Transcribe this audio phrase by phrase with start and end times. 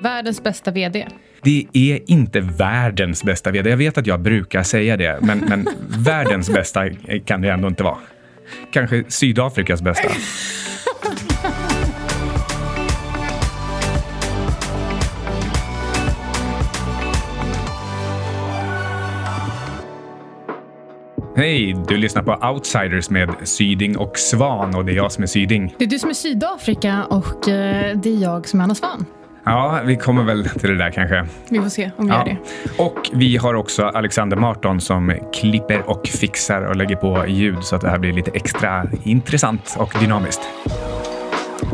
[0.00, 1.06] Världens bästa VD.
[1.42, 3.70] Det är inte världens bästa VD.
[3.70, 6.90] Jag vet att jag brukar säga det, men, men världens bästa
[7.24, 7.98] kan det ändå inte vara.
[8.72, 10.08] Kanske Sydafrikas bästa.
[21.36, 25.26] Hej, du lyssnar på Outsiders med Syding och Svan och det är jag som är
[25.26, 25.74] Syding.
[25.78, 29.06] Det är du som är Sydafrika och eh, det är jag som är Anna Svan.
[29.48, 31.26] Ja, vi kommer väl till det där kanske.
[31.48, 32.18] Vi får se om vi Ja.
[32.18, 32.36] gör det.
[32.82, 37.76] Och vi har också Alexander Marton som klipper och fixar och lägger på ljud så
[37.76, 40.40] att det här blir lite extra intressant och dynamiskt.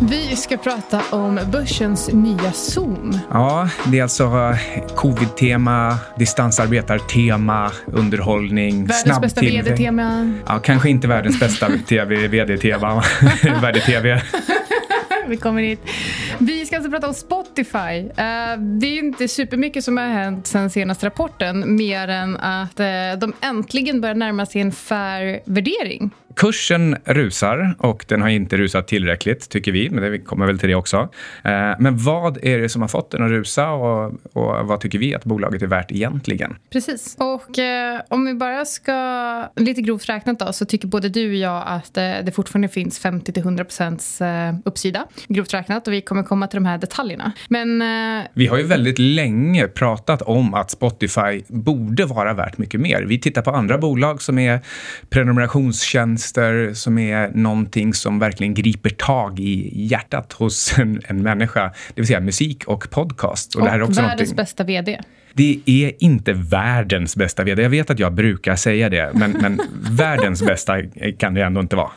[0.01, 3.19] Vi ska prata om börsens nya Zoom.
[3.31, 4.55] Ja, det är alltså
[4.97, 9.70] covid-tema, distansarbetartema, underhållning, Världens snabb bästa tillväxt.
[9.70, 10.33] VD-tema.
[10.47, 11.69] Ja, kanske inte världens bästa
[12.09, 13.03] VD-tema,
[13.62, 14.23] värde-TV.
[15.29, 15.81] Vi kommer hit.
[16.38, 17.79] Vi ska alltså prata om Spotify.
[18.16, 22.86] Eh, det är inte supermycket som har hänt sen senaste rapporten mer än att eh,
[23.19, 26.11] de äntligen börjar närma sig en fair värdering.
[26.36, 29.91] Kursen rusar och den har inte rusat tillräckligt, tycker vi.
[29.91, 30.97] Men vi kommer väl till det också.
[31.44, 34.98] Eh, Men vad är det som har fått den att rusa och, och vad tycker
[34.98, 36.56] vi att bolaget är värt egentligen?
[36.72, 37.16] Precis.
[37.19, 41.34] Och eh, om vi bara ska, lite grovt räknat då, så tycker både du och
[41.34, 45.06] jag att eh, det fortfarande finns 50-100% eh, uppsida.
[45.28, 45.87] Grovt räknat.
[45.87, 47.33] Och vi kommer komma till de här detaljerna.
[47.48, 52.81] Men eh, Vi har ju väldigt länge pratat om att Spotify borde vara värt mycket
[52.81, 53.03] mer.
[53.03, 54.61] Vi tittar på andra bolag som är
[55.11, 61.72] prenumerationstjänster, som är någonting som verkligen griper tag i hjärtat hos en, en människa.
[61.94, 63.55] Det vill säga musik och podcast.
[63.55, 64.36] Och, och det här är också världens någonting...
[64.36, 65.00] bästa VD.
[65.33, 67.62] Det är inte världens bästa VD.
[67.62, 70.83] Jag vet att jag brukar säga det, men, men världens bästa
[71.19, 71.91] kan det ändå inte vara.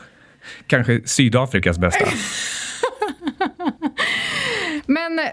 [0.66, 2.04] Kanske Sydafrikas bästa.
[4.90, 5.24] Men eh,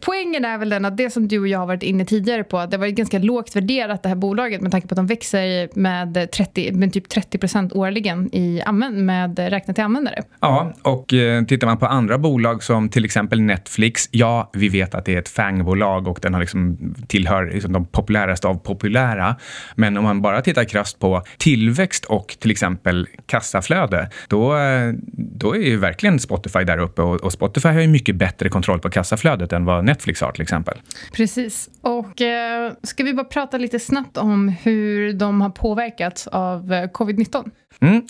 [0.00, 2.58] poängen är väl den att det som du och jag har varit inne tidigare på,
[2.58, 5.68] att det var ganska lågt värderat det här bolaget med tanke på att de växer
[5.78, 7.38] med, 30, med typ 30
[7.74, 10.22] årligen i använd, med räknat till användare.
[10.40, 14.94] Ja, och eh, tittar man på andra bolag som till exempel Netflix, ja, vi vet
[14.94, 19.36] att det är ett fangbolag och den har liksom tillhör liksom de populäraste av populära.
[19.74, 25.56] Men om man bara tittar krasst på tillväxt och till exempel kassaflöde, då, eh, då
[25.56, 28.91] är ju verkligen Spotify där uppe och, och Spotify har ju mycket bättre kontroll på
[28.92, 30.78] kassaflödet än vad Netflix har till exempel.
[31.12, 31.70] Precis.
[31.80, 36.88] Och eh, ska vi bara prata lite snabbt om hur de har påverkats av eh,
[36.88, 37.50] covid-19?
[37.82, 38.02] Mm.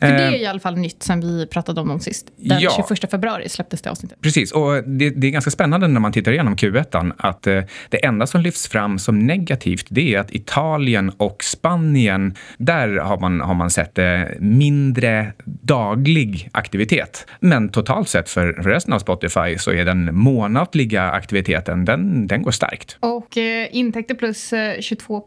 [0.00, 2.26] För det Eh, är i alla fall nytt sen vi pratade om dem sist.
[2.36, 2.84] Den Ja.
[2.88, 4.20] 21 februari släpptes det avsnittet.
[4.20, 8.04] Precis, och det, det är ganska spännande när man tittar igenom Q1 att eh, det
[8.04, 13.40] enda som lyfts fram som negativt det är att Italien och Spanien, där har man,
[13.40, 17.26] har man sett eh, mindre daglig aktivitet.
[17.40, 22.50] Men totalt sett för resten av Spotify så är den månatliga aktiviteten, den, den går
[22.50, 22.96] starkt.
[23.00, 25.24] Och eh, intäkter plus eh, 22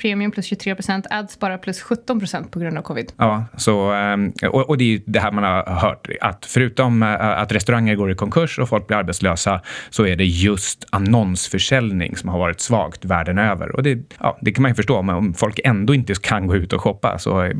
[0.00, 0.76] premium plus 23
[1.10, 3.12] ads bara plus 17% på grund av covid.
[3.16, 7.02] Ja, så, eh, och, och det är ju det här man har hört, att förutom
[7.02, 9.60] eh, att restauranger går i konkurs och folk blir arbetslösa
[9.90, 13.76] så är det just annonsförsäljning som har varit svagt världen över.
[13.76, 16.56] Och det, ja, det kan man ju förstå, men om folk ändå inte kan gå
[16.56, 17.56] ut och shoppa så eh,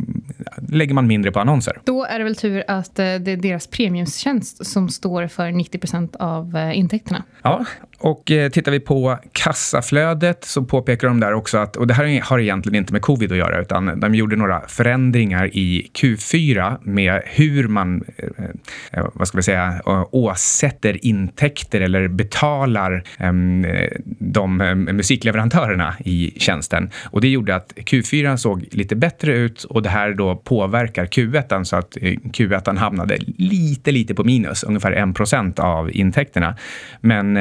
[0.69, 1.78] lägger man mindre på annonser.
[1.84, 6.16] Då är det väl tur att eh, det är deras premiumtjänst som står för 90%
[6.16, 7.22] av eh, intäkterna.
[7.42, 7.65] Ja,
[8.03, 12.21] och eh, tittar vi på kassaflödet så påpekar de där också att, och det här
[12.23, 17.23] har egentligen inte med covid att göra, utan de gjorde några förändringar i Q4 med
[17.25, 18.45] hur man, eh,
[18.93, 23.89] eh, vad ska vi säga, eh, åsätter intäkter eller betalar ehm, eh,
[24.19, 24.57] de
[24.91, 26.91] musikleverantörerna i tjänsten.
[27.05, 31.65] Och det gjorde att Q4 såg lite bättre ut och det här då påverkar Q1
[31.65, 34.93] så att eh, Q1 hamnade lite, lite på minus, ungefär
[35.53, 36.57] 1 av intäkterna.
[37.01, 37.37] Men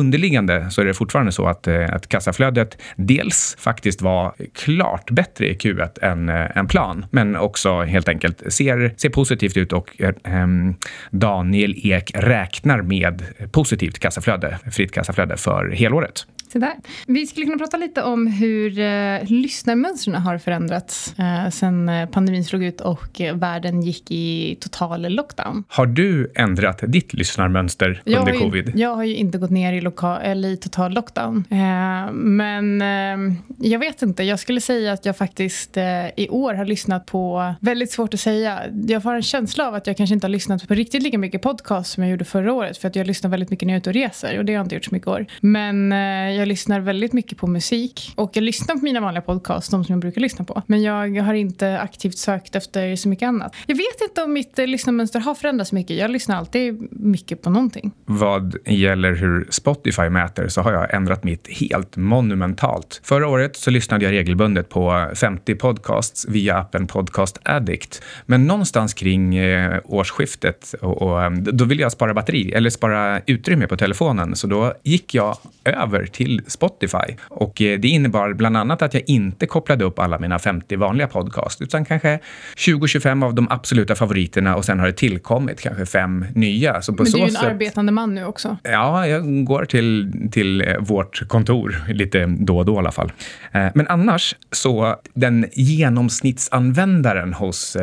[0.00, 5.48] underliggande så är det fortfarande så att, eh, att kassaflödet dels faktiskt var klart bättre
[5.48, 10.02] i Q1 än, eh, än plan, men också helt enkelt ser, ser positivt ut och
[10.24, 10.74] ähm,
[11.10, 13.22] Daniel Ek räknar med
[13.52, 16.26] positivt kassaflöde, fritt kassaflöde för helåret.
[16.52, 16.72] Så där.
[17.06, 22.44] Vi skulle kunna prata lite om hur eh, lyssnarmönstren har förändrats eh, sen eh, pandemin
[22.44, 25.64] slog ut och eh, världen gick i total lockdown.
[25.68, 28.72] Har du ändrat ditt lyssnarmönster Jag under ju, covid?
[28.74, 31.44] jag har ju inte gått ner i, loka- eller i total lockdown.
[31.50, 34.22] Eh, men eh, jag vet inte.
[34.22, 37.54] Jag skulle säga att jag faktiskt eh, i år har lyssnat på...
[37.60, 38.60] Väldigt svårt att säga.
[38.88, 41.42] Jag har en känsla av att jag kanske inte har lyssnat på riktigt lika mycket
[41.42, 42.78] podcast som jag gjorde förra året.
[42.78, 44.38] För att jag lyssnar väldigt mycket när jag är ute och reser.
[44.38, 45.26] Och det har jag inte gjort så mycket år.
[45.40, 45.92] Men
[46.40, 48.12] jag lyssnar väldigt mycket på musik.
[48.16, 50.62] Och jag lyssnar på mina vanliga podcasts, de som jag brukar lyssna på.
[50.66, 53.56] Men jag har inte aktivt sökt efter så mycket annat.
[53.66, 55.96] Jag vet inte om mitt eh, lyssnarmönster har förändrats mycket.
[55.96, 57.92] Jag lyssnar alltid mycket på någonting.
[58.04, 63.00] Vad gäller hur Spotify mäter så har jag ändrat mitt helt monumentalt.
[63.04, 68.02] Förra året så lyssnade jag regelbundet på 50 podcasts via appen Podcast Addict.
[68.26, 73.20] Men någonstans kring eh, årsskiftet och, och, eh, då ville jag spara batteri eller spara
[73.26, 74.36] utrymme på telefonen.
[74.36, 77.16] Så då gick jag över till Spotify.
[77.28, 81.08] Och eh, det innebar bland annat att jag inte kopplade upp alla mina 50 vanliga
[81.08, 82.18] podcast, utan kanske
[82.56, 86.82] 20-25 av de absoluta favoriterna och sen har det tillkommit kanske fem nya.
[86.82, 88.56] Så på Men du är ju en arbetande man nu också.
[88.62, 93.12] Ja, jag går till, till eh, vårt kontor lite då och då i alla fall.
[93.52, 97.76] Eh, men annars så den genomsnittsanvändaren hos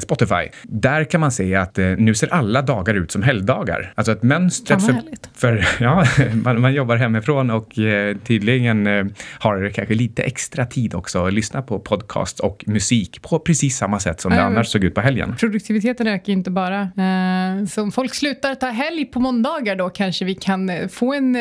[0.00, 3.92] Spotify, där kan man se att nu ser alla dagar ut som helgdagar.
[3.94, 5.02] Alltså att mönstret för,
[5.34, 6.04] för ja,
[6.44, 9.04] man, man jobbar hemifrån och eh, tydligen eh,
[9.38, 14.00] har kanske lite extra tid också att lyssna på podcast och musik på precis samma
[14.00, 15.34] sätt som det annars såg ut på helgen.
[15.40, 16.80] Produktiviteten ökar inte bara.
[16.80, 21.32] Eh, så om folk slutar ta helg på måndagar då kanske vi kan få en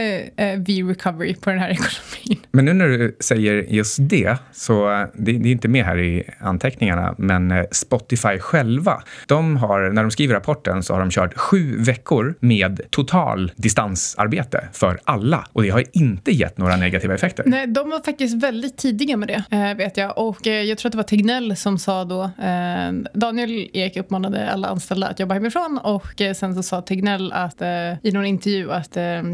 [0.66, 2.46] V-recovery på den här ekonomin.
[2.52, 6.24] Men nu när du säger just det, så det, det är inte med här i
[6.40, 11.78] anteckningarna, men Spotify själva, de har, när de skriver rapporten så har de kört sju
[11.78, 17.44] veckor med total distansarbete för alla och det har inte gett några negativa effekter.
[17.48, 20.18] Nej, de var faktiskt väldigt tidiga med det, eh, vet jag.
[20.18, 24.50] Och eh, jag tror att det var Tegnell som sa då, eh, Daniel Ek uppmanade
[24.52, 27.62] alla anställda att jobba hemifrån och sen så sa Tegnell att,
[28.04, 28.94] i någon intervju att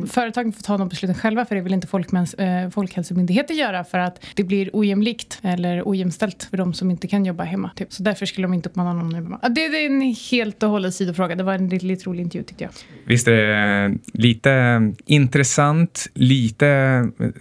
[0.09, 2.35] företagen får ta de besluten själva för det vill inte Folkmäns,
[2.73, 7.43] Folkhälsomyndigheten göra för att det blir ojämlikt eller ojämställt för de som inte kan jobba
[7.43, 7.71] hemma.
[7.75, 7.93] Typ.
[7.93, 9.49] Så därför skulle de inte uppmana någon att jobba.
[9.49, 11.35] Det, det är en helt och hållet sidofråga.
[11.35, 12.71] Det var en lite, lite rolig intervju tyckte jag.
[13.05, 16.65] Visst är det lite intressant, lite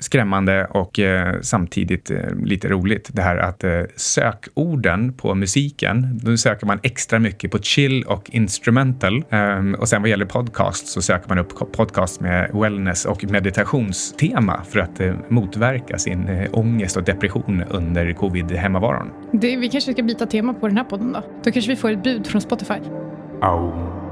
[0.01, 3.11] skrämmande och eh, samtidigt eh, lite roligt.
[3.13, 8.31] Det här att eh, sökorden på musiken, då söker man extra mycket på chill och
[8.31, 9.25] instrumental.
[9.31, 14.65] Ehm, och sen vad gäller podcast så söker man upp podcast med wellness och meditationstema
[14.65, 19.11] för att motverka sin ångest och depression under covid-hemmavaron.
[19.33, 21.23] Vi kanske ska byta tema på den här podden då?
[21.45, 22.81] Då kanske vi får ett bud från Spotify.
[23.41, 24.04] Oh.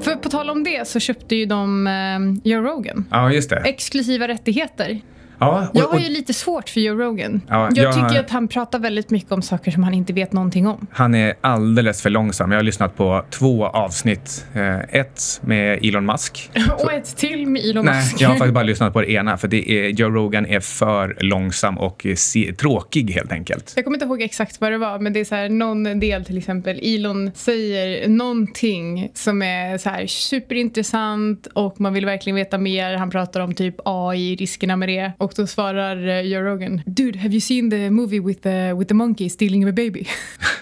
[0.00, 3.04] För på tal om det så köpte ju de eh, Joe Rogan.
[3.10, 3.56] Ja, just det.
[3.56, 5.00] Exklusiva rättigheter.
[5.38, 7.40] Ja, och, jag har ju lite svårt för Joe Rogan.
[7.48, 10.32] Ja, jag, jag tycker att han pratar väldigt mycket om saker som han inte vet
[10.32, 10.86] någonting om.
[10.92, 12.52] Han är alldeles för långsam.
[12.52, 14.46] Jag har lyssnat på två avsnitt.
[14.54, 16.50] Eh, ett med Elon Musk.
[16.78, 18.20] och ett till med Elon Nej, Musk.
[18.20, 19.36] jag har faktiskt bara lyssnat på det ena.
[19.36, 23.72] För det är, Joe Rogan är för långsam och se, tråkig helt enkelt.
[23.76, 26.24] Jag kommer inte ihåg exakt vad det var, men det är så här, någon del
[26.24, 26.80] till exempel.
[26.82, 32.94] Elon säger någonting som är så här superintressant och man vill verkligen veta mer.
[32.96, 35.12] Han pratar om typ AI, riskerna med det.
[35.28, 38.88] Och då svarar uh, Joe Rogan, Dude, have you seen the movie with the, with
[38.88, 40.06] the monkey stealing a baby?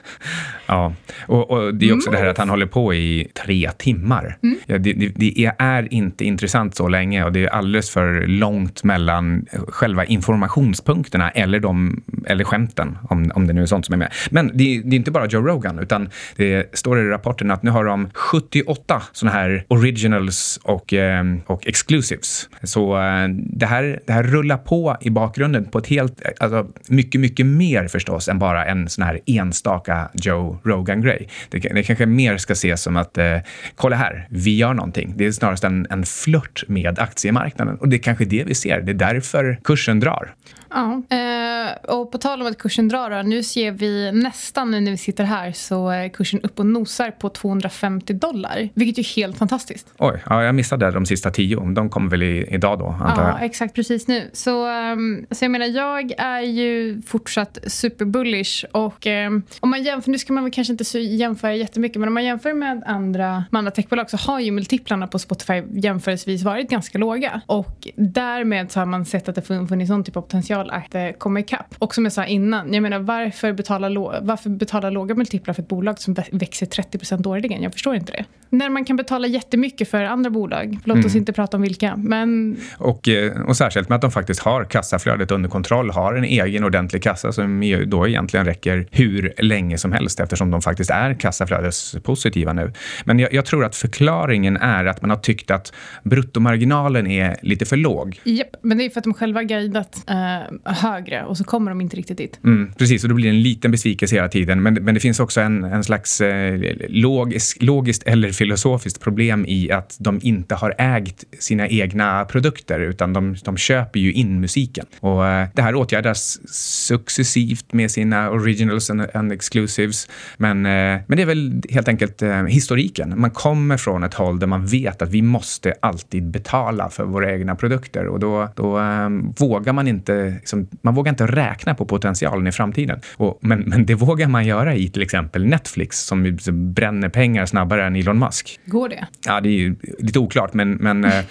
[0.67, 0.95] ja,
[1.27, 2.19] och, och, det är också mm.
[2.19, 4.39] det här att han håller på i tre timmar.
[4.43, 4.59] Mm.
[4.67, 8.85] Ja, det, det, det, är inte intressant så länge och det är alldeles för långt
[8.85, 13.97] mellan själva informationspunkterna eller, de, eller skämten, om, om det nu är sånt som är
[13.97, 14.13] med.
[14.31, 17.71] Men det, det är inte bara Joe Rogan, utan det står i rapporten att nu
[17.71, 22.49] har de 78 sådana här originals och, eh, och exclusives.
[22.63, 27.21] Så eh, det här, det här rullar på i bakgrunden på ett helt, alltså mycket,
[27.21, 31.29] mycket mer förstås än bara en sån här enstaka Joe Rogan-grej.
[31.51, 33.39] Det, det kanske mer ska ses som att, eh,
[33.75, 35.15] kolla här, vi gör någonting.
[35.17, 38.81] Det är snarast en, en flört med aktiemarknaden och det är kanske det vi ser.
[38.81, 40.35] Det är därför kursen drar.
[40.71, 44.81] Ja, eh, och på tal om att kursen drar då, nu ser vi nästan nu
[44.81, 49.17] när vi sitter här så är kursen upp och nosar på 250 dollar, vilket är
[49.17, 49.87] helt fantastiskt.
[49.99, 51.61] Oj, ja, jag missade de sista tio.
[51.61, 53.33] De kommer väl i, idag då, antar jag?
[53.33, 54.31] Ja, exakt precis nu.
[54.33, 60.11] Så, um, så jag menar, jag är ju fortsatt superbullish och um, om man jämför,
[60.11, 63.59] nu ska man väl kanske inte jämföra jättemycket, men om man jämför med andra, med
[63.59, 68.81] andra techbolag så har ju multiplarna på Spotify jämföreselvis varit ganska låga och därmed så
[68.81, 71.75] har man sett att det funnits någon typ av potential potential att eh, komma ikapp.
[71.79, 75.69] Och som jag sa innan, jag menar varför betala, varför betala låga multiplar för ett
[75.69, 77.63] bolag som växer 30% årligen?
[77.63, 78.25] Jag förstår inte det.
[78.57, 81.17] När man kan betala jättemycket för andra bolag, låt oss mm.
[81.17, 81.97] inte prata om vilka.
[81.97, 82.57] Men...
[82.79, 86.65] Och, eh, och särskilt med att de faktiskt har kassaflödet under kontroll, har en egen
[86.65, 92.53] ordentlig kassa som då egentligen räcker hur länge som helst eftersom de faktiskt är kassaflödespositiva
[92.53, 92.73] nu.
[93.05, 95.73] Men jag, jag tror att förklaringen är att man har tyckt att
[96.03, 98.21] bruttomarginalen är lite för låg.
[98.25, 101.81] Japp, men det är för att de själva guidat eh, högre och så kommer de
[101.81, 102.41] inte riktigt dit.
[102.45, 104.63] Mm, precis, och då blir det en liten besvikelse hela tiden.
[104.63, 109.71] Men, men det finns också en, en slags eh, logisk, logiskt eller filosofiskt problem i
[109.71, 114.87] att de inte har ägt sina egna produkter utan de, de köper ju in musiken.
[115.01, 116.39] Och eh, det här åtgärdas
[116.87, 120.09] successivt med sina originals and, and exclusives.
[120.37, 123.21] Men, eh, men det är väl helt enkelt eh, historiken.
[123.21, 127.33] Man kommer från ett håll där man vet att vi måste alltid betala för våra
[127.33, 131.85] egna produkter och då, då um, vågar man inte, liksom, man vågar inte räkna på
[131.85, 133.01] potentialen i framtiden.
[133.17, 136.37] Och, men, men det vågar man göra i till exempel Netflix som
[136.75, 138.26] bränner pengar snabbare än Elon Musk.
[138.65, 139.07] Går det?
[139.27, 141.25] Ja, det är lite oklart, men, men uh,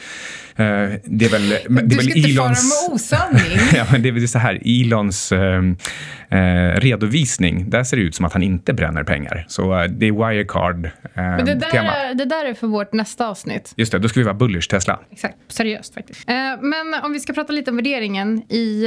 [0.55, 3.59] det är väl, det är du väl ska inte fara med osanning.
[3.75, 5.75] ja, men det är väl så här, Elons uh, uh,
[6.75, 9.45] redovisning, där ser det ut som att han inte bränner pengar.
[9.47, 10.89] Så det är Wirecard.
[11.13, 13.73] men det där, är, det där är för vårt nästa avsnitt.
[13.77, 14.99] Just det, då ska vi vara bullish Tesla.
[15.11, 16.27] Exakt, seriöst faktiskt.
[16.61, 18.85] men om vi ska prata lite om värderingen i,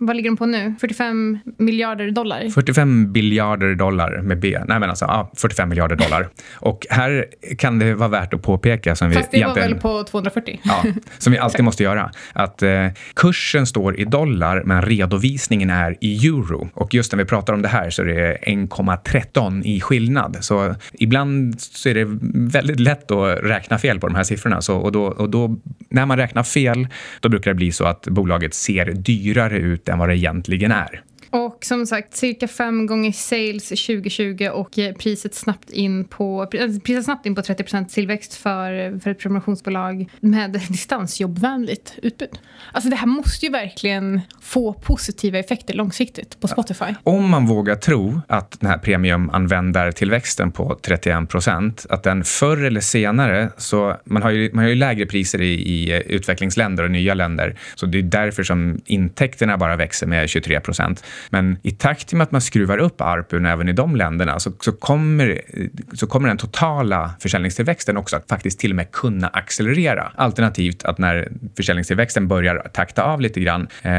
[0.00, 0.74] vad ligger den på nu?
[0.80, 2.50] 45 miljarder dollar?
[2.50, 4.58] 45 biljarder dollar med B.
[4.66, 6.28] Nej, men alltså ja, 45 miljarder dollar.
[6.54, 7.26] Och här
[7.58, 10.57] kan det vara värt att påpeka som Fast vi det var väl på 240?
[10.68, 10.84] Ja,
[11.18, 12.10] som vi alltid måste göra.
[12.32, 16.68] Att eh, kursen står i dollar, men redovisningen är i euro.
[16.74, 20.36] Och just när vi pratar om det här så är det 1,13 i skillnad.
[20.40, 22.06] Så ibland så är det
[22.52, 24.62] väldigt lätt att räkna fel på de här siffrorna.
[24.62, 25.56] Så, och då, och då,
[25.90, 26.88] när man räknar fel,
[27.20, 31.02] då brukar det bli så att bolaget ser dyrare ut än vad det egentligen är.
[31.30, 36.46] Och som sagt, cirka fem gånger sales 2020 och priset snabbt in på,
[36.84, 42.38] priset snabbt in på 30% tillväxt för, för ett prenumerationsbolag med distansjobbvänligt utbud.
[42.72, 46.94] Alltså det här måste ju verkligen få positiva effekter långsiktigt på Spotify.
[47.02, 53.50] Om man vågar tro att den här premiumanvändartillväxten på 31% att den förr eller senare,
[53.56, 57.58] så man har ju, man har ju lägre priser i, i utvecklingsländer och nya länder,
[57.74, 60.60] så det är därför som intäkterna bara växer med 23
[61.30, 64.72] men i takt med att man skruvar upp ARPUn även i de länderna så, så,
[64.72, 65.40] kommer,
[65.92, 70.12] så kommer den totala försäljningstillväxten också att faktiskt till och med kunna accelerera.
[70.16, 73.92] Alternativt att när försäljningstillväxten börjar takta av lite grann, eh,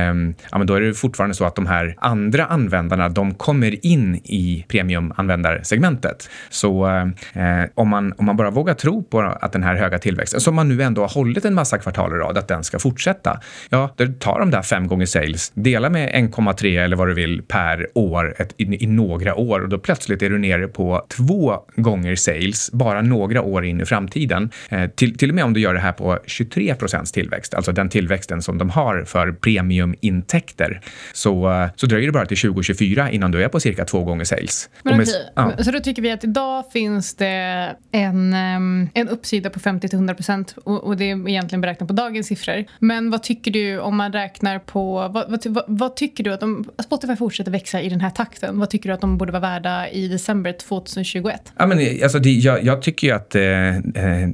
[0.52, 4.16] ja, men då är det fortfarande så att de här andra användarna, de kommer in
[4.16, 6.30] i premiumanvändarsegmentet.
[6.50, 10.42] Så eh, om, man, om man bara vågar tro på att den här höga tillväxten,
[10.42, 13.40] som man nu ändå har hållit en massa kvartal i rad, att den ska fortsätta,
[13.70, 17.42] ja, då tar de där fem gånger sales, dela med 1,3 eller vad du vill
[17.42, 21.56] per år ett, i, i, några år och då plötsligt är du nere på två
[21.76, 24.50] gånger sales bara några år in i framtiden.
[24.70, 27.72] Eh, till, till och med om du gör det här på 23 procents tillväxt, alltså
[27.72, 30.82] den tillväxten som de har för premiumintäkter,
[31.14, 34.26] så, eh, så dröjer det bara till 2024 innan du är på cirka två gånger
[34.26, 34.70] sales.
[34.84, 35.64] Men med, okej, ja.
[35.64, 38.34] Så då tycker vi att idag finns det en,
[38.94, 42.28] en uppsida på 50 till 100 procent och, och, det är egentligen beräknat på dagens
[42.28, 42.66] siffror.
[42.80, 46.44] Men vad tycker du om man räknar på, vad, vad, vad, vad tycker du att
[46.44, 49.42] om Spotify fortsätter växa i den här takten, vad tycker du att de borde vara
[49.42, 51.54] värda i december 2021?
[51.58, 53.82] Ja, men, alltså, det, jag, jag tycker att eh, eh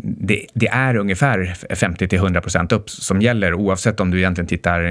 [0.03, 4.47] det, det, är ungefär 50 till 100 procent upp som gäller oavsett om du egentligen
[4.47, 4.81] tittar...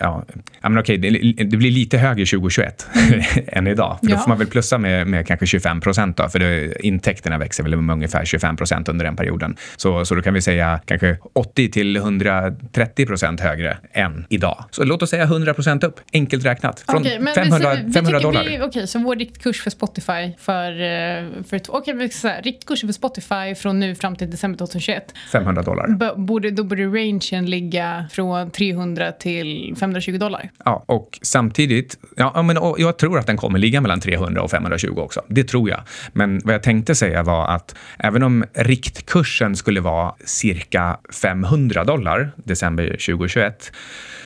[0.00, 0.24] Ja,
[0.60, 1.10] ja men okej, det,
[1.44, 2.86] det blir lite högre 2021
[3.46, 3.98] än idag.
[4.00, 4.16] För ja.
[4.16, 7.76] Då får man väl plussa med, med kanske 25 procent för det, intäkterna växer väl
[7.76, 9.56] med ungefär 25 procent under den perioden.
[9.76, 14.64] Så, så då kan vi säga kanske 80 till 130 procent högre än idag.
[14.70, 16.84] Så låt oss säga 100 procent upp, enkelt räknat.
[16.88, 18.40] Från okay, 500, vi, 500 dollar.
[18.40, 20.70] Okej, okay, så vår riktkurs för Spotify för...
[20.70, 25.14] Eh, för Okej, okay, riktkursen för Spotify från nu fram till december 2021.
[25.32, 26.16] 500 dollar.
[26.16, 30.50] borde, då borde rangen ligga från 300 till 520 dollar.
[30.64, 31.98] Ja, och samtidigt...
[32.16, 35.22] Ja, men, jag tror att den kommer ligga mellan 300 och 520 också.
[35.28, 35.80] Det tror jag.
[36.12, 42.32] Men vad jag tänkte säga var att även om riktkursen skulle vara cirka 500 dollar
[42.36, 43.72] december 2021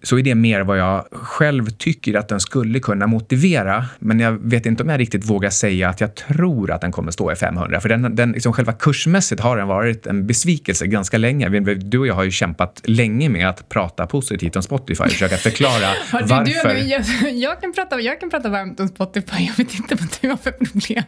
[0.02, 3.84] så är det mer vad jag själv tycker att den skulle kunna motivera.
[3.98, 7.12] Men jag vet inte om jag riktigt vågar säga att jag tror att den kommer
[7.12, 7.80] stå i 500.
[7.80, 11.48] För den, den liksom själva kursmässigt har den varit en besvikelse ganska länge.
[11.74, 15.36] Du och jag har ju kämpat länge med att prata positivt om Spotify och försöka
[15.36, 16.74] förklara varför.
[16.74, 19.44] Du, jag, jag, kan prata, jag kan prata varmt om Spotify.
[19.46, 21.04] Jag vet inte vad du har för problem.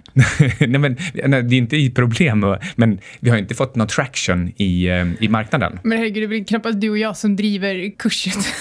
[0.71, 4.53] nej, men, nej, det är inte ett problem, men vi har inte fått någon traction
[4.57, 5.79] i, eh, i marknaden.
[5.83, 8.43] Men herregud, det är knappast du och jag som driver kursen.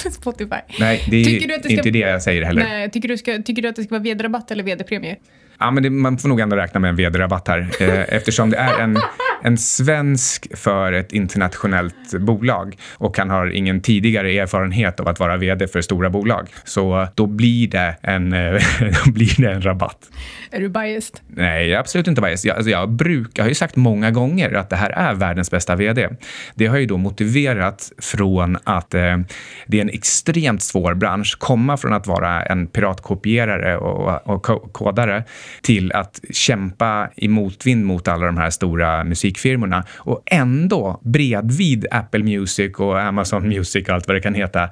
[0.00, 0.60] för Spotify.
[0.78, 2.59] Nej, det är det ska, inte det jag säger heller.
[2.60, 5.16] Eh, tycker, du ska, tycker du att det ska vara vd-rabatt eller vd-premie?
[5.60, 8.56] Ja, men det, man får nog ändå räkna med en vd-rabatt här eh, eftersom det
[8.56, 8.98] är en
[9.42, 15.36] en svensk för ett internationellt bolag och han har ingen tidigare erfarenhet av att vara
[15.36, 16.48] vd för stora bolag.
[16.64, 18.30] Så då blir det en,
[19.04, 20.10] då blir det en rabatt.
[20.50, 21.20] Är du biased?
[21.26, 22.48] Nej, jag är absolut inte biased.
[22.48, 25.50] Jag, alltså jag, brukar, jag har ju sagt många gånger att det här är världens
[25.50, 26.08] bästa vd.
[26.54, 29.18] Det har ju då motiverat från att eh,
[29.66, 35.24] det är en extremt svår bransch, komma från att vara en piratkopierare och, och kodare
[35.62, 42.22] till att kämpa i motvind mot alla de här stora musikfirmorna och ändå bredvid Apple
[42.22, 44.70] Music och Amazon Music och allt vad det kan heta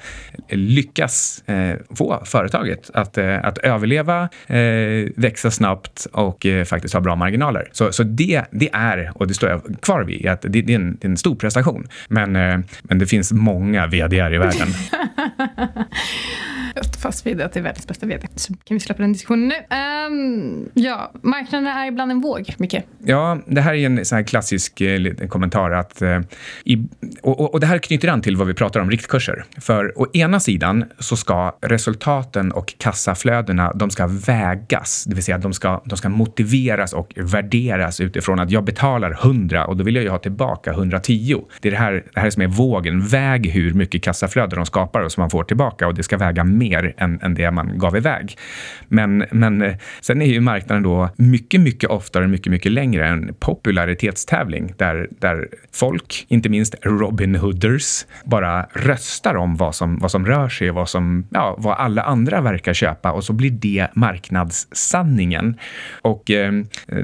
[0.49, 4.59] lyckas eh, få företaget att, eh, att överleva, eh,
[5.17, 7.69] växa snabbt och eh, faktiskt ha bra marginaler.
[7.73, 10.77] Så, så det, det är, och det står jag kvar vid, att det, det, är,
[10.79, 11.87] en, det är en stor prestation.
[12.09, 14.69] Men, eh, men det finns många vd i världen.
[16.99, 18.27] Fast vid att det är världens bästa vd.
[18.35, 19.55] Så kan vi släppa den diskussionen nu.
[19.77, 22.77] Um, ja, marknaden är ibland en våg, Micke.
[23.05, 25.71] Ja, det här är en sån här klassisk eh, kommentar.
[25.71, 26.21] Att, eh,
[26.65, 26.87] i,
[27.23, 29.45] och, och, det här knyter an till vad vi pratar om riktkurser.
[29.61, 35.05] För å ena sidan så ska resultaten och kassaflödena de ska vägas.
[35.05, 39.67] Det vill säga de ska, de ska motiveras och värderas utifrån att jag betalar 100
[39.67, 41.43] och då vill jag ju ha tillbaka 110.
[41.61, 43.07] Det är det här, det här som är vågen.
[43.07, 46.45] Väg hur mycket kassaflöde de skapar och som man får tillbaka och det ska väga
[46.45, 48.37] mer än, än det man gav iväg.
[48.89, 53.09] Men, men eh, sen är ju marknaden då mycket, mycket oftare, och mycket, mycket längre
[53.09, 60.11] en popularitetstävling där, där folk, inte minst Robin Hooders, bara röstar om vad som, vad
[60.11, 63.51] som rör sig och vad, som, ja, vad alla andra verkar köpa och så blir
[63.51, 65.59] det marknadssanningen.
[66.03, 66.53] Och eh,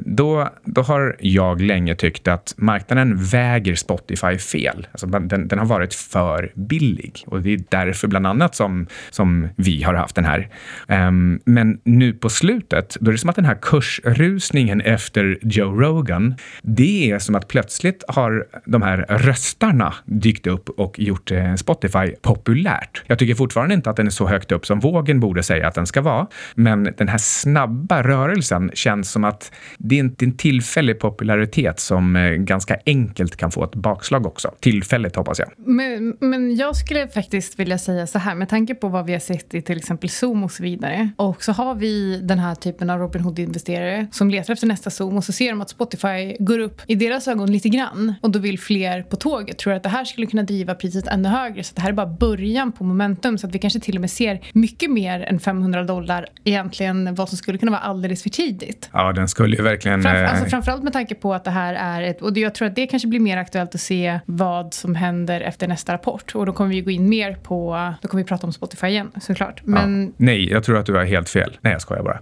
[0.00, 4.87] då, då har jag länge tyckt att marknaden väger Spotify fel.
[4.93, 9.49] Alltså, den, den har varit för billig och det är därför bland annat som, som
[9.57, 10.49] vi har haft den här.
[10.88, 15.81] Um, men nu på slutet, då är det som att den här kursrusningen efter Joe
[15.81, 21.54] Rogan, det är som att plötsligt har de här röstarna dykt upp och gjort eh,
[21.54, 23.02] Spotify populärt.
[23.07, 25.75] Jag tycker fortfarande inte att den är så högt upp som vågen borde säga att
[25.75, 30.37] den ska vara, men den här snabba rörelsen känns som att det är inte en
[30.37, 34.54] tillfällig popularitet som eh, ganska enkelt kan få ett bakslag också.
[34.61, 35.49] Tillfälligt hoppas jag.
[35.57, 39.21] Men, men jag skulle faktiskt vilja säga så här, med tanke på vad vi har
[39.21, 41.11] sett i till exempel Zoom och så vidare.
[41.16, 45.16] Och så har vi den här typen av Robin Hood-investerare som letar efter nästa Zoom
[45.16, 48.38] och så ser de att Spotify går upp i deras ögon lite grann och då
[48.38, 49.59] vill fler på tåget.
[49.59, 52.06] Tror att det här skulle kunna driva priset ännu högre så det här är bara
[52.06, 55.85] början på momentum så att vi kanske till och med ser mycket mer än 500
[55.85, 58.90] dollar egentligen vad som skulle kunna vara alldeles för tidigt.
[58.92, 60.02] Ja, den skulle ju verkligen...
[60.02, 62.68] Framför, eh, alltså, framförallt med tanke på att det här är ett, och jag tror
[62.68, 66.47] att det kanske blir mer aktuellt att se vad som händer efter nästa rapport och
[66.47, 69.53] då kommer vi gå in mer på, då kommer vi prata om Spotify igen såklart.
[69.64, 70.06] Men...
[70.06, 70.12] Ja.
[70.16, 71.58] Nej, jag tror att du har helt fel.
[71.60, 72.21] Nej, jag skojar bara.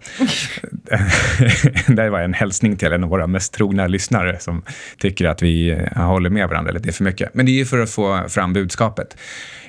[1.95, 4.63] det var en hälsning till en av våra mest trogna lyssnare som
[4.99, 7.35] tycker att vi eh, håller med varandra lite för mycket.
[7.35, 9.17] Men det är ju för att få fram budskapet.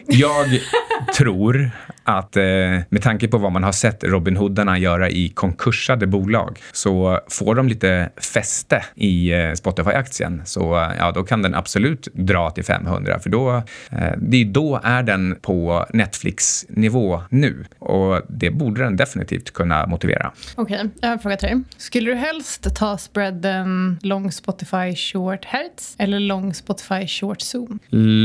[0.07, 0.45] Jag
[1.17, 1.71] tror
[2.03, 2.43] att eh,
[2.89, 7.55] med tanke på vad man har sett Robin Hoodarna göra i konkursade bolag så får
[7.55, 10.41] de lite fäste i eh, Spotify-aktien.
[10.45, 13.55] Så ja, då kan den absolut dra till 500 för då,
[13.91, 19.87] eh, det är då är den på Netflix-nivå nu och det borde den definitivt kunna
[19.87, 20.31] motivera.
[20.55, 21.61] Okej, okay, jag har en fråga till dig.
[21.77, 27.79] Skulle du helst ta spreaden long Spotify short hertz eller long Spotify short zoom?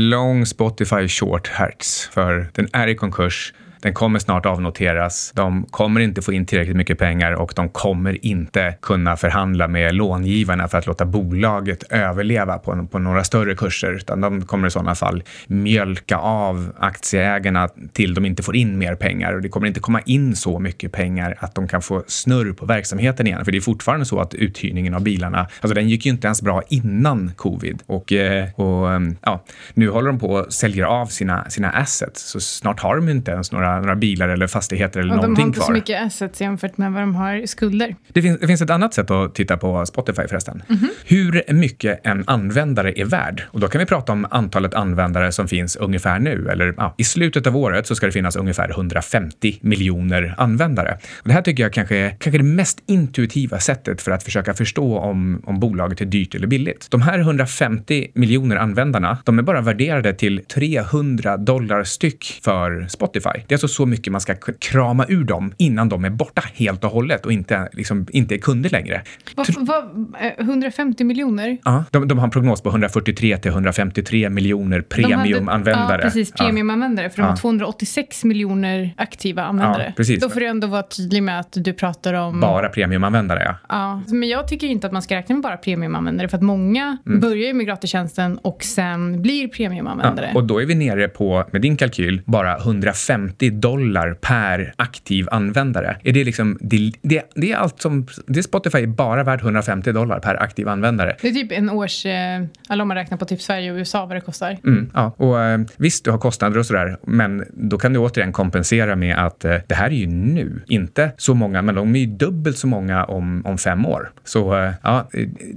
[0.09, 5.31] Long Spotify short hertz, för den är i konkurs den kommer snart avnoteras.
[5.35, 9.95] De kommer inte få in tillräckligt mycket pengar och de kommer inte kunna förhandla med
[9.95, 14.71] långivarna för att låta bolaget överleva på, på några större kurser, utan de kommer i
[14.71, 19.67] sådana fall mjölka av aktieägarna till de inte får in mer pengar och det kommer
[19.67, 23.45] inte komma in så mycket pengar att de kan få snurr på verksamheten igen.
[23.45, 26.41] För det är fortfarande så att uthyrningen av bilarna, alltså den gick ju inte ens
[26.41, 31.05] bra innan covid och, eh, och ehm, ja, nu håller de på att sälja av
[31.05, 35.11] sina, sina assets, så snart har de inte ens några några, bilar eller fastigheter eller
[35.11, 35.43] och någonting kvar.
[35.43, 35.67] De har inte kvar.
[35.67, 37.95] så mycket assets jämfört med vad de har skulder.
[38.07, 40.63] Det finns, det finns ett annat sätt att titta på Spotify förresten.
[40.69, 40.89] Mm -hmm.
[41.05, 43.43] Hur mycket en användare är värd.
[43.47, 46.49] Och då kan vi prata om antalet användare som finns ungefär nu.
[46.51, 50.97] Eller ja, I slutet av året så ska det finnas ungefär 150 miljoner användare.
[51.21, 54.53] Och det här tycker jag kanske är kanske det mest intuitiva sättet för att försöka
[54.53, 56.87] förstå om, om bolaget är dyrt eller billigt.
[56.91, 63.43] De här 150 miljoner användarna, de är bara värderade till 300 dollar styck för Spotify.
[63.47, 66.83] Det är alltså så mycket man ska krama ur dem innan de är borta helt
[66.83, 69.01] och hållet och inte, liksom, inte är kunder längre.
[69.35, 71.57] Vad, vad, 150 miljoner?
[71.63, 76.01] Ja, de, de har en prognos på 143 till 153 miljoner premiumanvändare.
[76.01, 76.31] Ja, precis.
[76.31, 77.09] Premiumanvändare.
[77.09, 79.83] För de har 286 miljoner aktiva användare.
[79.87, 80.21] Ja, precis.
[80.21, 82.39] Då får du ändå vara tydlig med att du pratar om...
[82.39, 83.55] Bara premiumanvändare, ja.
[83.69, 84.01] ja.
[84.07, 86.29] Men jag tycker inte att man ska räkna med bara premiumanvändare.
[86.29, 87.19] För att många mm.
[87.19, 90.29] börjar ju med gratistjänsten och sen blir premiumanvändare.
[90.33, 95.27] Ja, och då är vi nere på, med din kalkyl, bara 150 dollar per aktiv
[95.31, 95.97] användare.
[96.03, 96.57] Är det liksom...
[96.61, 98.07] Det, det, det är allt som...
[98.27, 101.15] Det är Spotify bara värt 150 dollar per aktiv användare.
[101.21, 102.05] Det är typ en års...
[102.05, 104.57] Eller om man räknar på typ Sverige och USA vad det kostar.
[104.63, 108.33] Mm, ja, och eh, visst, du har kostnader och sådär, men då kan du återigen
[108.33, 111.99] kompensera med att eh, det här är ju nu, inte så många, men de är
[111.99, 114.11] ju dubbelt så många om, om fem år.
[114.23, 115.09] Så ja,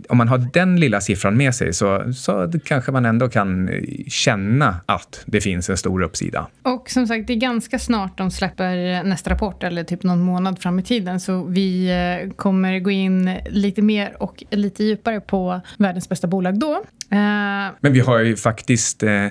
[0.09, 3.71] om man har den lilla siffran med sig så, så kanske man ändå kan
[4.09, 6.47] känna att det finns en stor uppsida.
[6.63, 10.59] Och som sagt, det är ganska snart de släpper nästa rapport, eller typ någon månad
[10.59, 15.61] fram i tiden, så vi eh, kommer gå in lite mer och lite djupare på
[15.79, 16.83] världens bästa bolag då.
[17.81, 19.27] Men vi har ju faktiskt eh,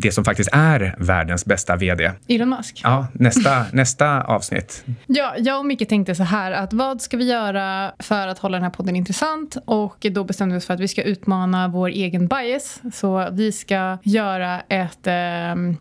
[0.00, 2.10] det som faktiskt är världens bästa vd.
[2.28, 2.80] Elon Musk.
[2.84, 4.84] Ja, nästa, nästa avsnitt.
[5.06, 8.56] Ja, jag och Micke tänkte så här att vad ska vi göra för att hålla
[8.56, 9.56] den här podden intressant?
[9.64, 12.82] Och då bestämde vi oss för att vi ska utmana vår egen bias.
[12.94, 15.14] Så vi ska göra ett eh,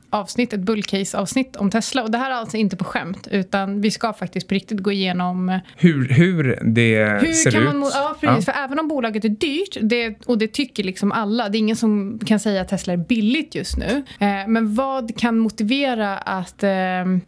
[0.09, 2.03] avsnitt, ett bullcase-avsnitt om Tesla.
[2.03, 4.91] Och det här är alltså inte på skämt, utan vi ska faktiskt på riktigt gå
[4.91, 7.75] igenom hur, hur det hur ser kan ut.
[7.75, 8.47] Man, ja, precis.
[8.47, 8.53] Ja.
[8.53, 11.75] För även om bolaget är dyrt, det, och det tycker liksom alla, det är ingen
[11.75, 14.03] som kan säga att Tesla är billigt just nu.
[14.19, 16.63] Eh, men vad kan motivera att...
[16.63, 16.69] Eh,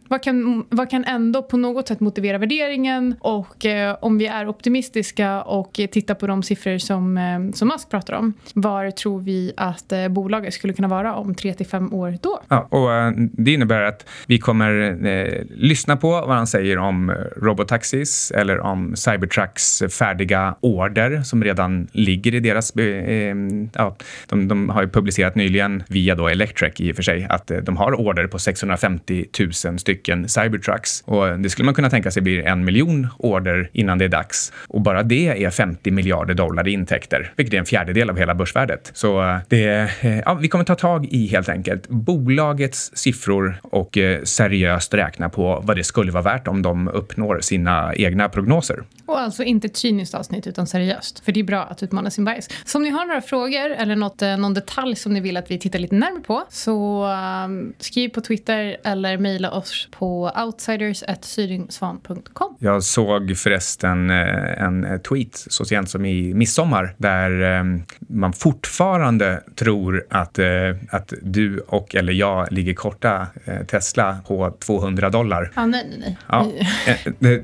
[0.08, 3.14] vad, kan, vad kan ändå på något sätt motivera värderingen?
[3.20, 7.90] Och eh, om vi är optimistiska och tittar på de siffror som, eh, som Musk
[7.90, 11.94] pratar om, var tror vi att eh, bolaget skulle kunna vara om tre till fem
[11.94, 12.40] år då?
[12.48, 17.10] Ja, och eh, det innebär att vi kommer eh, lyssna på vad han säger om
[17.36, 22.76] robotaxis eller om Cybertrucks färdiga order som redan ligger i deras...
[22.76, 23.36] Eh, eh,
[23.74, 23.96] ja,
[24.26, 27.58] de, de har ju publicerat nyligen via då Electrek i och för sig att eh,
[27.58, 29.26] de har order på 650
[29.64, 31.02] 000 stycken Cybertrucks.
[31.06, 34.52] Och det skulle man kunna tänka sig blir en miljon order innan det är dags.
[34.68, 38.34] Och bara det är 50 miljarder dollar i intäkter, vilket är en fjärdedel av hela
[38.34, 38.90] börsvärdet.
[38.94, 43.98] Så eh, det, eh, ja, vi kommer ta tag i helt enkelt bolagets siffror och
[44.24, 48.84] seriöst räkna på vad det skulle vara värt om de uppnår sina egna prognoser.
[49.06, 52.24] Och alltså inte ett cyniskt avsnitt utan seriöst, för det är bra att utmana sin
[52.24, 52.48] bias.
[52.64, 55.58] Så om ni har några frågor eller något, någon detalj som ni vill att vi
[55.58, 57.06] tittar lite närmare på så
[57.44, 62.56] um, skriv på Twitter eller mejla oss på outsiders.syringsvan.com.
[62.58, 67.64] Jag såg förresten en tweet så sent som i midsommar där eh,
[67.98, 70.46] man fortfarande tror att, eh,
[70.90, 75.52] att du och eller jag ligger korta eh, Tesla på 200 dollar.
[75.54, 76.18] Ah, nej, nej, nej.
[76.28, 76.52] Ja,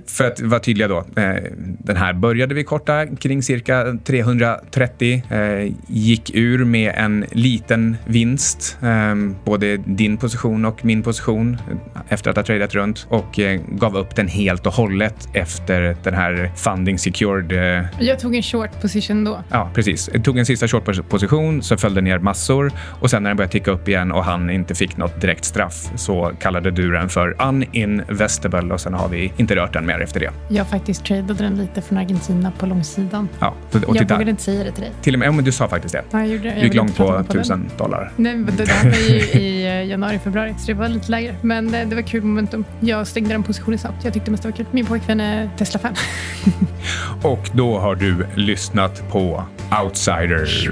[0.06, 1.04] för att vara tydliga då.
[1.78, 5.22] Den här började vi korta kring cirka 330.
[5.86, 8.78] Gick ur med en liten vinst,
[9.44, 11.56] både din position och min position
[12.08, 16.50] efter att ha tradat runt och gav upp den helt och hållet efter den här
[16.56, 17.52] funding secured
[17.98, 19.38] jag tog en short position då.
[19.50, 20.10] Ja, precis.
[20.12, 23.52] Jag tog en sista short position, så följde ner massor och sen när den började
[23.52, 27.36] ticka upp igen och han inte fick något direkt straff så kallade du den för
[27.42, 30.30] uninvestable och sen har vi inte rört den mer efter det.
[30.48, 33.28] Jag faktiskt tradade den lite från Argentina på långsidan.
[33.38, 34.92] Ja, och jag titta, vågade inte säga det till dig.
[35.02, 36.02] Till och med, ja, men du sa faktiskt det.
[36.16, 38.12] Ja, jag gjorde, gick långt på, på tusen dollar.
[38.16, 41.36] Nej, det där var ju i eh, januari, februari, så det var lite lägre.
[41.42, 42.64] Men det, det var kul momentum.
[42.80, 44.04] Jag stängde den positionen snabbt.
[44.04, 44.66] Jag tyckte mest det var kul.
[44.70, 45.94] Min pojkvän är Tesla-fan.
[47.22, 49.44] och då har du lyssnat på
[49.82, 50.68] Outsiders.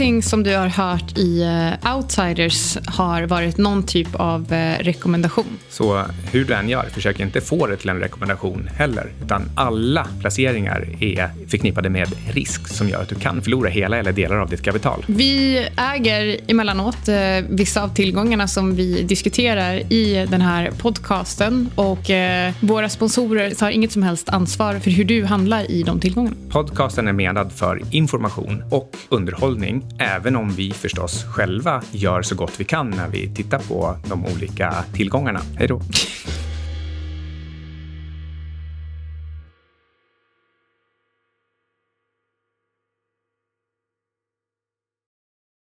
[0.00, 1.44] Ingenting som du har hört i
[1.82, 5.58] uh, Outsiders har varit någon typ av uh, rekommendation.
[5.68, 9.10] Så hur du än gör, försök inte få det till en rekommendation heller.
[9.24, 14.12] Utan alla placeringar är förknippade med risk som gör att du kan förlora hela eller
[14.12, 15.04] delar av ditt kapital.
[15.06, 17.14] Vi äger emellanåt uh,
[17.48, 22.10] vissa av tillgångarna som vi diskuterar i den här podcasten och
[22.60, 26.36] våra sponsorer tar inget som helst ansvar för hur du handlar i de tillgångarna.
[26.50, 32.60] Podcasten är menad för information och underhållning även om vi förstås själva gör så gott
[32.60, 35.40] vi kan när vi tittar på de olika tillgångarna.
[35.56, 35.80] Hej då!